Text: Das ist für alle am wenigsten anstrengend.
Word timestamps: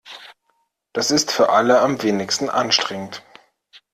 Das 0.93 1.11
ist 1.11 1.31
für 1.31 1.49
alle 1.49 1.79
am 1.81 2.01
wenigsten 2.01 2.49
anstrengend. 2.49 3.21